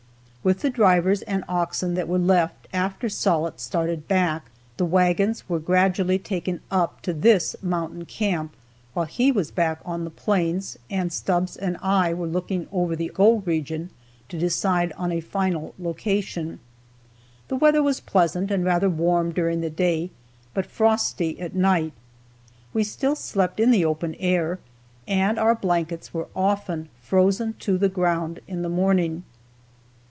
[0.43, 5.59] With the drivers and oxen that were left after Sollitt started back, the wagons were
[5.59, 8.55] gradually taken up to this mountain camp,
[8.95, 13.11] while he was back on the plains and Stubbs and I were looking over the
[13.13, 13.91] gold region
[14.29, 16.59] to decide on a final location.
[17.47, 20.09] The weather was pleasant and rather warm during the day,
[20.55, 21.93] but frosty at night.
[22.73, 24.57] We still slept in the open air,
[25.07, 29.23] and our blankets were often frozen to the ground in the morning.